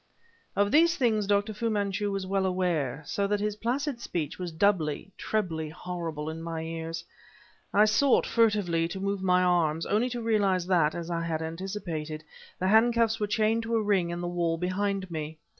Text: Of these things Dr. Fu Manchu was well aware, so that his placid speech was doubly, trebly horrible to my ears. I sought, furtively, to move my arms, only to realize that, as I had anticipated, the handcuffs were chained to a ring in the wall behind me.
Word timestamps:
Of 0.55 0.71
these 0.71 0.97
things 0.97 1.27
Dr. 1.27 1.53
Fu 1.53 1.69
Manchu 1.69 2.09
was 2.09 2.25
well 2.25 2.47
aware, 2.47 3.03
so 3.05 3.27
that 3.27 3.39
his 3.39 3.57
placid 3.57 4.01
speech 4.01 4.39
was 4.39 4.51
doubly, 4.51 5.11
trebly 5.15 5.69
horrible 5.69 6.25
to 6.25 6.33
my 6.33 6.63
ears. 6.63 7.03
I 7.71 7.85
sought, 7.85 8.25
furtively, 8.25 8.87
to 8.87 8.99
move 8.99 9.21
my 9.21 9.43
arms, 9.43 9.85
only 9.85 10.09
to 10.09 10.19
realize 10.23 10.65
that, 10.65 10.95
as 10.95 11.11
I 11.11 11.21
had 11.21 11.43
anticipated, 11.43 12.23
the 12.57 12.67
handcuffs 12.69 13.19
were 13.19 13.27
chained 13.27 13.61
to 13.61 13.75
a 13.75 13.83
ring 13.83 14.09
in 14.09 14.21
the 14.21 14.27
wall 14.27 14.57
behind 14.57 15.11
me. 15.11 15.37